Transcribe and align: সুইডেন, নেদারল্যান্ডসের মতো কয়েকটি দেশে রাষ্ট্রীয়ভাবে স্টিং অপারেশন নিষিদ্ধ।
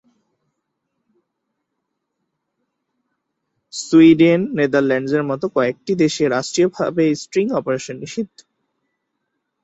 সুইডেন, 3.73 4.41
নেদারল্যান্ডসের 4.57 5.23
মতো 5.23 5.45
কয়েকটি 5.55 5.91
দেশে 6.03 6.23
রাষ্ট্রীয়ভাবে 6.27 7.03
স্টিং 7.23 7.45
অপারেশন 7.59 7.95
নিষিদ্ধ। 8.03 8.37